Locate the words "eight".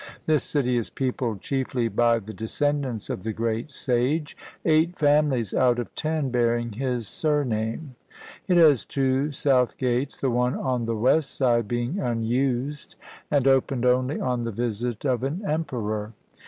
4.65-4.97